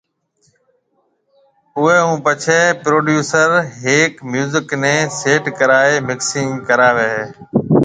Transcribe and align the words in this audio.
اوئي 1.77 1.97
ھونپڇي 2.07 2.59
پروڊيوسر 2.83 3.49
ھر 3.55 3.63
ھيَََڪ 3.81 4.13
ميوزڪ 4.31 4.67
ني 4.81 4.95
سيٽ 5.19 5.43
ڪرائي 5.59 5.95
مڪسنگ 6.07 6.49
ڪراوي 6.67 7.07
ھيَََ 7.13 7.23